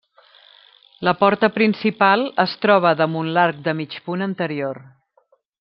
[1.07, 4.85] La porta principal es troba damunt l'arc de mig punt anterior.